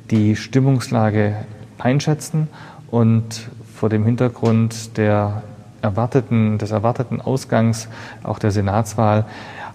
die 0.09 0.35
Stimmungslage 0.35 1.35
einschätzen 1.77 2.49
und 2.89 3.49
vor 3.75 3.89
dem 3.89 4.03
Hintergrund 4.05 4.97
der 4.97 5.43
erwarteten, 5.81 6.57
des 6.57 6.71
erwarteten 6.71 7.21
Ausgangs 7.21 7.87
auch 8.23 8.39
der 8.39 8.51
Senatswahl 8.51 9.25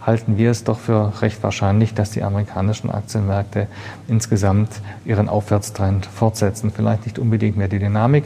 halten 0.04 0.38
wir 0.38 0.50
es 0.50 0.64
doch 0.64 0.78
für 0.78 1.12
recht 1.22 1.42
wahrscheinlich, 1.42 1.94
dass 1.94 2.10
die 2.10 2.22
amerikanischen 2.22 2.90
Aktienmärkte 2.90 3.68
insgesamt 4.08 4.80
ihren 5.04 5.28
Aufwärtstrend 5.28 6.06
fortsetzen. 6.06 6.72
Vielleicht 6.74 7.04
nicht 7.04 7.18
unbedingt 7.18 7.56
mehr 7.56 7.68
die 7.68 7.78
Dynamik, 7.78 8.24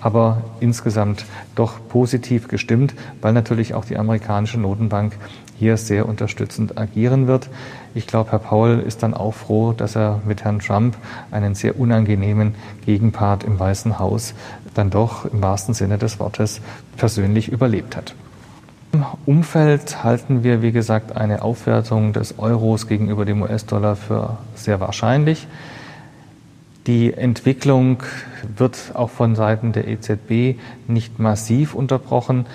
aber 0.00 0.42
insgesamt 0.60 1.24
doch 1.56 1.74
positiv 1.88 2.48
gestimmt, 2.48 2.94
weil 3.20 3.32
natürlich 3.32 3.74
auch 3.74 3.84
die 3.84 3.96
amerikanische 3.96 4.58
Notenbank 4.58 5.16
hier 5.58 5.76
sehr 5.76 6.08
unterstützend 6.08 6.78
agieren 6.78 7.26
wird. 7.26 7.48
Ich 7.94 8.06
glaube, 8.06 8.32
Herr 8.32 8.38
Paul 8.38 8.82
ist 8.86 9.02
dann 9.02 9.14
auch 9.14 9.34
froh, 9.34 9.72
dass 9.72 9.96
er 9.96 10.20
mit 10.26 10.44
Herrn 10.44 10.60
Trump 10.60 10.96
einen 11.30 11.54
sehr 11.54 11.78
unangenehmen 11.78 12.54
Gegenpart 12.84 13.44
im 13.44 13.58
Weißen 13.58 13.98
Haus 13.98 14.34
dann 14.74 14.90
doch 14.90 15.24
im 15.24 15.42
wahrsten 15.42 15.74
Sinne 15.74 15.98
des 15.98 16.20
Wortes 16.20 16.60
persönlich 16.96 17.48
überlebt 17.48 17.96
hat. 17.96 18.14
Im 18.92 19.04
Umfeld 19.26 20.04
halten 20.04 20.42
wir, 20.42 20.62
wie 20.62 20.72
gesagt, 20.72 21.16
eine 21.16 21.42
Aufwertung 21.42 22.12
des 22.12 22.38
Euros 22.38 22.86
gegenüber 22.86 23.24
dem 23.24 23.42
US-Dollar 23.42 23.96
für 23.96 24.38
sehr 24.54 24.80
wahrscheinlich. 24.80 25.46
Die 26.86 27.12
Entwicklung 27.12 28.02
wird 28.56 28.92
auch 28.94 29.10
von 29.10 29.34
Seiten 29.34 29.72
der 29.72 29.88
EZB 29.88 30.58
nicht 30.86 31.18
massiv 31.18 31.74
unterbrochen. 31.74 32.46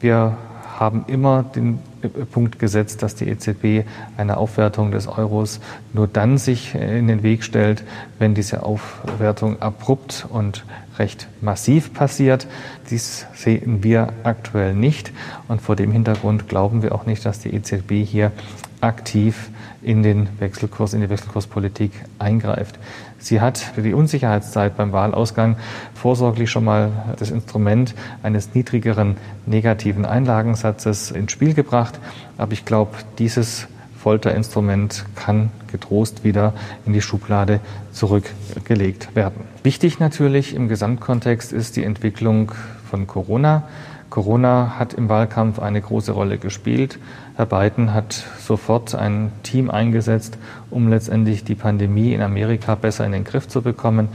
Wir 0.00 0.36
haben 0.78 1.04
immer 1.08 1.42
den 1.42 1.80
Punkt 2.08 2.58
gesetzt, 2.58 3.02
dass 3.02 3.14
die 3.14 3.28
EZB 3.28 3.86
eine 4.16 4.36
Aufwertung 4.36 4.90
des 4.90 5.06
Euros 5.06 5.60
nur 5.92 6.06
dann 6.08 6.38
sich 6.38 6.74
in 6.74 7.08
den 7.08 7.22
Weg 7.22 7.44
stellt, 7.44 7.84
wenn 8.18 8.34
diese 8.34 8.62
Aufwertung 8.62 9.60
abrupt 9.60 10.26
und 10.28 10.64
recht 10.98 11.28
massiv 11.40 11.94
passiert. 11.94 12.46
Dies 12.90 13.26
sehen 13.34 13.82
wir 13.82 14.12
aktuell 14.24 14.74
nicht 14.74 15.12
und 15.48 15.62
vor 15.62 15.76
dem 15.76 15.92
Hintergrund 15.92 16.48
glauben 16.48 16.82
wir 16.82 16.94
auch 16.94 17.06
nicht, 17.06 17.24
dass 17.24 17.38
die 17.38 17.54
EZB 17.54 18.04
hier 18.04 18.32
aktiv 18.80 19.50
in 19.82 20.02
den 20.02 20.28
Wechselkurs, 20.38 20.94
in 20.94 21.00
die 21.00 21.10
Wechselkurspolitik 21.10 21.92
eingreift. 22.18 22.78
Sie 23.18 23.40
hat 23.40 23.58
für 23.58 23.82
die 23.82 23.94
Unsicherheitszeit 23.94 24.76
beim 24.76 24.92
Wahlausgang 24.92 25.56
vorsorglich 25.94 26.50
schon 26.50 26.64
mal 26.64 26.90
das 27.18 27.30
Instrument 27.30 27.94
eines 28.22 28.54
niedrigeren 28.54 29.16
negativen 29.46 30.04
Einlagensatzes 30.04 31.10
ins 31.10 31.32
Spiel 31.32 31.54
gebracht. 31.54 31.98
Aber 32.38 32.52
ich 32.52 32.64
glaube, 32.64 32.92
dieses 33.18 33.68
Folterinstrument 34.02 35.04
kann 35.14 35.50
getrost 35.70 36.24
wieder 36.24 36.54
in 36.84 36.92
die 36.92 37.00
Schublade 37.00 37.60
zurückgelegt 37.92 39.14
werden. 39.14 39.44
Wichtig 39.62 40.00
natürlich 40.00 40.54
im 40.54 40.68
Gesamtkontext 40.68 41.52
ist 41.52 41.76
die 41.76 41.84
Entwicklung 41.84 42.52
von 42.90 43.06
Corona. 43.06 43.62
Corona 44.10 44.74
hat 44.78 44.92
im 44.92 45.08
Wahlkampf 45.08 45.58
eine 45.58 45.80
große 45.80 46.12
Rolle 46.12 46.36
gespielt. 46.36 46.98
Herr 47.42 47.46
Biden 47.46 47.92
hat 47.92 48.24
sofort 48.38 48.94
ein 48.94 49.32
Team 49.42 49.68
eingesetzt, 49.68 50.38
um 50.70 50.88
letztendlich 50.88 51.42
die 51.42 51.56
Pandemie 51.56 52.14
in 52.14 52.22
Amerika 52.22 52.76
besser 52.76 53.04
in 53.04 53.10
den 53.10 53.24
Griff 53.24 53.48
zu 53.48 53.62
bekommen. 53.62 54.06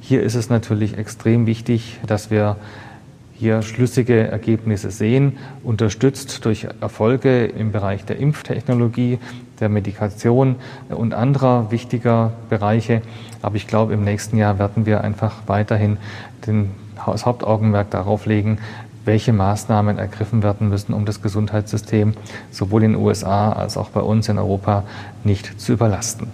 Hier 0.00 0.20
ist 0.20 0.34
es 0.34 0.50
natürlich 0.50 0.98
extrem 0.98 1.46
wichtig, 1.46 2.00
dass 2.08 2.32
wir 2.32 2.56
hier 3.34 3.62
schlüssige 3.62 4.26
Ergebnisse 4.26 4.90
sehen, 4.90 5.38
unterstützt 5.62 6.44
durch 6.44 6.66
Erfolge 6.80 7.44
im 7.44 7.70
Bereich 7.70 8.04
der 8.04 8.16
Impftechnologie, 8.16 9.20
der 9.60 9.68
Medikation 9.68 10.56
und 10.88 11.14
anderer 11.14 11.70
wichtiger 11.70 12.32
Bereiche. 12.50 13.00
Aber 13.42 13.54
ich 13.54 13.68
glaube, 13.68 13.94
im 13.94 14.02
nächsten 14.02 14.36
Jahr 14.38 14.58
werden 14.58 14.86
wir 14.86 15.02
einfach 15.02 15.42
weiterhin 15.46 15.98
den, 16.48 16.70
das 17.06 17.26
Hauptaugenmerk 17.26 17.90
darauf 17.90 18.26
legen, 18.26 18.58
welche 19.04 19.32
Maßnahmen 19.32 19.98
ergriffen 19.98 20.42
werden 20.42 20.68
müssen, 20.68 20.92
um 20.92 21.04
das 21.04 21.22
Gesundheitssystem 21.22 22.14
sowohl 22.50 22.84
in 22.84 22.92
den 22.92 23.00
USA 23.00 23.52
als 23.52 23.76
auch 23.76 23.90
bei 23.90 24.00
uns 24.00 24.28
in 24.28 24.38
Europa 24.38 24.84
nicht 25.24 25.60
zu 25.60 25.72
überlasten. 25.72 26.28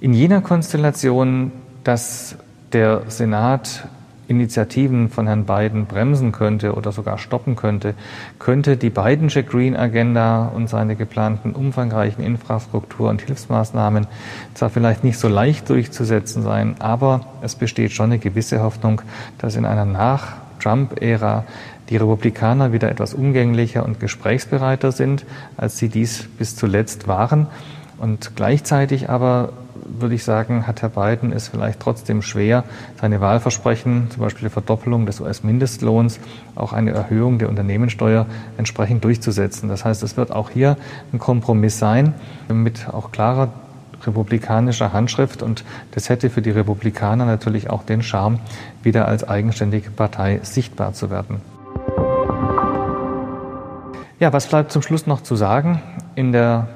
In 0.00 0.14
jener 0.14 0.40
Konstellation, 0.40 1.52
dass 1.84 2.36
der 2.72 3.02
Senat 3.08 3.88
Initiativen 4.30 5.10
von 5.10 5.26
Herrn 5.26 5.44
Biden 5.44 5.86
bremsen 5.86 6.30
könnte 6.30 6.74
oder 6.74 6.92
sogar 6.92 7.18
stoppen 7.18 7.56
könnte, 7.56 7.94
könnte 8.38 8.76
die 8.76 8.88
Bidensche 8.88 9.42
Green 9.42 9.76
Agenda 9.76 10.46
und 10.46 10.68
seine 10.68 10.94
geplanten 10.94 11.52
umfangreichen 11.52 12.24
Infrastruktur- 12.24 13.10
und 13.10 13.22
Hilfsmaßnahmen 13.22 14.06
zwar 14.54 14.70
vielleicht 14.70 15.02
nicht 15.02 15.18
so 15.18 15.26
leicht 15.26 15.68
durchzusetzen 15.68 16.44
sein, 16.44 16.76
aber 16.78 17.26
es 17.42 17.56
besteht 17.56 17.90
schon 17.90 18.06
eine 18.06 18.20
gewisse 18.20 18.62
Hoffnung, 18.62 19.02
dass 19.38 19.56
in 19.56 19.64
einer 19.64 19.84
nach 19.84 20.34
Trump-Ära 20.60 21.44
die 21.88 21.96
Republikaner 21.96 22.72
wieder 22.72 22.88
etwas 22.88 23.14
umgänglicher 23.14 23.84
und 23.84 23.98
gesprächsbereiter 23.98 24.92
sind, 24.92 25.26
als 25.56 25.78
sie 25.78 25.88
dies 25.88 26.28
bis 26.38 26.54
zuletzt 26.56 27.08
waren. 27.08 27.48
Und 27.98 28.36
gleichzeitig 28.36 29.10
aber 29.10 29.52
würde 29.84 30.14
ich 30.14 30.24
sagen, 30.24 30.66
hat 30.66 30.82
Herr 30.82 30.88
Biden 30.88 31.32
es 31.32 31.48
vielleicht 31.48 31.80
trotzdem 31.80 32.22
schwer, 32.22 32.64
seine 33.00 33.20
Wahlversprechen, 33.20 34.08
zum 34.10 34.22
Beispiel 34.22 34.48
die 34.48 34.52
Verdoppelung 34.52 35.04
des 35.06 35.20
US-Mindestlohns, 35.20 36.20
auch 36.54 36.72
eine 36.72 36.92
Erhöhung 36.92 37.38
der 37.38 37.48
Unternehmenssteuer 37.48 38.26
entsprechend 38.56 39.04
durchzusetzen. 39.04 39.68
Das 39.68 39.84
heißt, 39.84 40.02
es 40.02 40.16
wird 40.16 40.32
auch 40.32 40.50
hier 40.50 40.76
ein 41.12 41.18
Kompromiss 41.18 41.78
sein 41.78 42.14
mit 42.48 42.88
auch 42.88 43.10
klarer 43.10 43.48
republikanischer 44.06 44.92
Handschrift 44.92 45.42
und 45.42 45.64
das 45.92 46.08
hätte 46.08 46.30
für 46.30 46.42
die 46.42 46.50
Republikaner 46.50 47.26
natürlich 47.26 47.70
auch 47.70 47.84
den 47.84 48.02
Charme, 48.02 48.40
wieder 48.82 49.06
als 49.08 49.28
eigenständige 49.28 49.90
Partei 49.90 50.40
sichtbar 50.42 50.92
zu 50.92 51.10
werden. 51.10 51.40
Ja, 54.18 54.32
was 54.32 54.46
bleibt 54.48 54.70
zum 54.70 54.82
Schluss 54.82 55.06
noch 55.06 55.22
zu 55.22 55.34
sagen? 55.34 55.80
In 56.14 56.32
der 56.32 56.68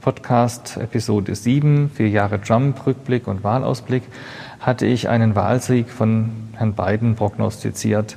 Podcast 0.00 0.76
Episode 0.76 1.34
7, 1.34 1.90
vier 1.94 2.08
Jahre 2.08 2.40
Trump, 2.40 2.86
Rückblick 2.86 3.28
und 3.28 3.44
Wahlausblick, 3.44 4.02
hatte 4.60 4.86
ich 4.86 5.08
einen 5.08 5.34
Wahlsieg 5.34 5.90
von 5.90 6.30
Herrn 6.56 6.72
Biden 6.72 7.14
prognostiziert. 7.14 8.16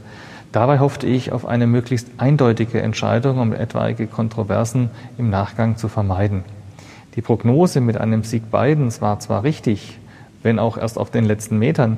Dabei 0.51 0.79
hoffte 0.79 1.07
ich 1.07 1.31
auf 1.31 1.45
eine 1.45 1.67
möglichst 1.67 2.07
eindeutige 2.17 2.81
Entscheidung, 2.81 3.39
um 3.39 3.53
etwaige 3.53 4.07
Kontroversen 4.07 4.89
im 5.17 5.29
Nachgang 5.29 5.77
zu 5.77 5.87
vermeiden. 5.87 6.43
Die 7.15 7.21
Prognose 7.21 7.81
mit 7.81 7.97
einem 7.97 8.23
Sieg 8.23 8.51
Bidens 8.51 9.01
war 9.01 9.19
zwar 9.19 9.43
richtig, 9.43 9.99
wenn 10.43 10.59
auch 10.59 10.77
erst 10.77 10.97
auf 10.97 11.11
den 11.11 11.25
letzten 11.25 11.59
Metern, 11.59 11.97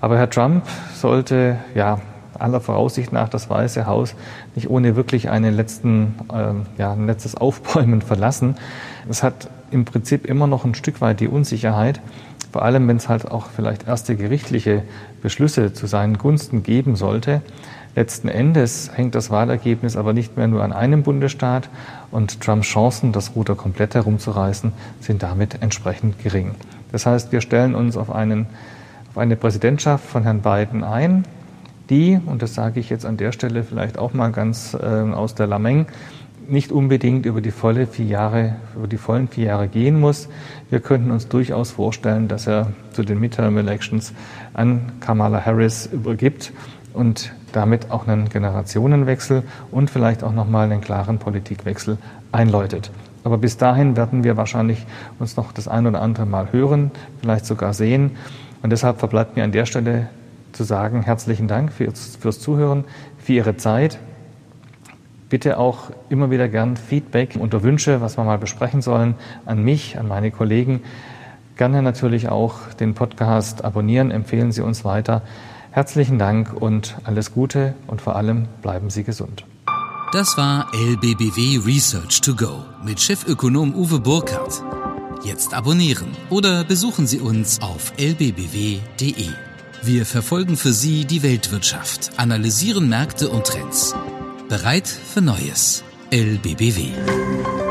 aber 0.00 0.16
Herr 0.18 0.30
Trump 0.30 0.64
sollte 0.94 1.58
ja 1.74 2.00
aller 2.38 2.60
Voraussicht 2.60 3.12
nach 3.12 3.28
das 3.28 3.48
Weiße 3.48 3.86
Haus 3.86 4.14
nicht 4.54 4.68
ohne 4.68 4.96
wirklich 4.96 5.30
einen 5.30 5.54
letzten, 5.54 6.14
äh, 6.32 6.80
ja, 6.80 6.92
ein 6.92 7.06
letztes 7.06 7.36
Aufbäumen 7.36 8.02
verlassen. 8.02 8.56
Es 9.08 9.22
hat 9.22 9.48
im 9.70 9.84
Prinzip 9.84 10.26
immer 10.26 10.46
noch 10.46 10.64
ein 10.64 10.74
Stück 10.74 11.00
weit 11.00 11.20
die 11.20 11.28
Unsicherheit, 11.28 12.00
vor 12.52 12.62
allem 12.62 12.86
wenn 12.86 12.96
es 12.96 13.08
halt 13.08 13.30
auch 13.30 13.46
vielleicht 13.46 13.88
erste 13.88 14.16
gerichtliche 14.16 14.82
Beschlüsse 15.22 15.72
zu 15.72 15.86
seinen 15.86 16.18
Gunsten 16.18 16.62
geben 16.62 16.96
sollte. 16.96 17.40
Letzten 17.96 18.28
Endes 18.28 18.90
hängt 18.92 19.14
das 19.14 19.30
Wahlergebnis 19.30 19.96
aber 19.96 20.12
nicht 20.12 20.36
mehr 20.36 20.48
nur 20.48 20.64
an 20.64 20.72
einem 20.72 21.04
Bundesstaat 21.04 21.68
und 22.10 22.40
Trumps 22.40 22.66
Chancen, 22.66 23.12
das 23.12 23.36
Ruder 23.36 23.54
komplett 23.54 23.94
herumzureißen, 23.94 24.72
sind 25.00 25.22
damit 25.22 25.62
entsprechend 25.62 26.20
gering. 26.22 26.52
Das 26.90 27.06
heißt, 27.06 27.30
wir 27.30 27.40
stellen 27.40 27.74
uns 27.74 27.96
auf, 27.96 28.10
einen, 28.10 28.46
auf 29.10 29.18
eine 29.18 29.36
Präsidentschaft 29.36 30.04
von 30.04 30.24
Herrn 30.24 30.40
Biden 30.40 30.82
ein, 30.82 31.24
die, 31.90 32.18
und 32.24 32.42
das 32.42 32.54
sage 32.54 32.80
ich 32.80 32.90
jetzt 32.90 33.04
an 33.04 33.16
der 33.16 33.30
Stelle 33.30 33.62
vielleicht 33.62 33.98
auch 33.98 34.14
mal 34.14 34.32
ganz 34.32 34.74
äh, 34.74 34.86
aus 34.86 35.34
der 35.34 35.46
Lameng, 35.46 35.86
nicht 36.48 36.72
unbedingt 36.72 37.26
über 37.26 37.40
die 37.40 37.50
volle 37.50 37.86
vier 37.86 38.06
Jahre, 38.06 38.56
über 38.74 38.86
die 38.86 38.96
vollen 38.96 39.28
vier 39.28 39.46
Jahre 39.46 39.68
gehen 39.68 40.00
muss. 40.00 40.28
Wir 40.68 40.80
könnten 40.80 41.10
uns 41.10 41.28
durchaus 41.28 41.70
vorstellen, 41.70 42.28
dass 42.28 42.46
er 42.46 42.72
zu 42.92 43.02
den 43.02 43.20
Midterm 43.20 43.56
Elections 43.56 44.12
an 44.52 44.92
Kamala 45.00 45.44
Harris 45.44 45.86
übergibt 45.86 46.52
und 46.94 47.32
damit 47.52 47.90
auch 47.90 48.06
einen 48.06 48.28
Generationenwechsel 48.28 49.42
und 49.70 49.90
vielleicht 49.90 50.24
auch 50.24 50.32
nochmal 50.32 50.70
einen 50.70 50.80
klaren 50.80 51.18
Politikwechsel 51.18 51.98
einläutet. 52.32 52.90
Aber 53.24 53.38
bis 53.38 53.56
dahin 53.56 53.96
werden 53.96 54.22
wir 54.22 54.36
wahrscheinlich 54.36 54.84
uns 55.18 55.36
noch 55.36 55.52
das 55.52 55.66
ein 55.66 55.86
oder 55.86 56.02
andere 56.02 56.26
Mal 56.26 56.52
hören, 56.52 56.90
vielleicht 57.20 57.46
sogar 57.46 57.74
sehen. 57.74 58.12
Und 58.62 58.70
deshalb 58.70 58.98
verbleibt 58.98 59.36
mir 59.36 59.44
an 59.44 59.52
der 59.52 59.66
Stelle 59.66 60.08
zu 60.52 60.62
sagen, 60.62 61.02
herzlichen 61.02 61.48
Dank 61.48 61.72
fürs, 61.72 62.40
Zuhören, 62.40 62.84
für 63.18 63.32
Ihre 63.32 63.56
Zeit. 63.56 63.98
Bitte 65.30 65.58
auch 65.58 65.90
immer 66.10 66.30
wieder 66.30 66.48
gern 66.48 66.76
Feedback 66.76 67.36
oder 67.40 67.62
Wünsche, 67.62 68.00
was 68.00 68.16
wir 68.16 68.24
mal 68.24 68.38
besprechen 68.38 68.82
sollen, 68.82 69.14
an 69.46 69.64
mich, 69.64 69.98
an 69.98 70.06
meine 70.06 70.30
Kollegen. 70.30 70.82
Gerne 71.56 71.82
natürlich 71.82 72.28
auch 72.28 72.72
den 72.78 72.94
Podcast 72.94 73.64
abonnieren, 73.64 74.10
empfehlen 74.10 74.52
Sie 74.52 74.60
uns 74.60 74.84
weiter. 74.84 75.22
Herzlichen 75.74 76.20
Dank 76.20 76.52
und 76.52 76.94
alles 77.02 77.32
Gute 77.32 77.74
und 77.88 78.00
vor 78.00 78.14
allem 78.14 78.46
bleiben 78.62 78.90
Sie 78.90 79.02
gesund. 79.02 79.44
Das 80.12 80.36
war 80.36 80.72
LBBW 80.72 81.66
Research 81.66 82.20
to 82.20 82.36
Go 82.36 82.62
mit 82.84 83.00
Chefökonom 83.00 83.74
Uwe 83.74 83.98
Burkhardt. 83.98 84.62
Jetzt 85.24 85.52
abonnieren 85.52 86.06
oder 86.30 86.62
besuchen 86.62 87.08
Sie 87.08 87.18
uns 87.18 87.60
auf 87.60 87.92
lbbw.de. 87.96 89.30
Wir 89.82 90.06
verfolgen 90.06 90.56
für 90.56 90.72
Sie 90.72 91.06
die 91.06 91.24
Weltwirtschaft, 91.24 92.12
analysieren 92.18 92.88
Märkte 92.88 93.28
und 93.28 93.44
Trends. 93.44 93.96
Bereit 94.48 94.86
für 94.86 95.22
Neues. 95.22 95.82
LBBW. 96.12 97.63